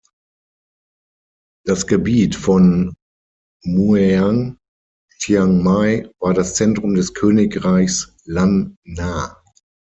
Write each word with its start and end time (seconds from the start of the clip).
Das 1.63 1.85
Gebiet 1.85 2.33
von 2.35 2.95
Mueang 3.63 4.57
Chiang 5.19 5.61
Mai 5.61 6.09
war 6.17 6.33
das 6.33 6.55
Zentrum 6.55 6.95
des 6.95 7.13
Königreichs 7.13 8.11
Lan 8.25 8.77
Na. 8.83 9.37